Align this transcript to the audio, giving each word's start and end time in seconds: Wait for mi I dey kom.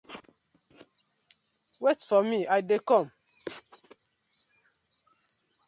Wait 1.83 1.99
for 2.09 2.21
mi 2.29 2.39
I 2.55 2.59
dey 2.69 2.81
kom. 2.89 3.05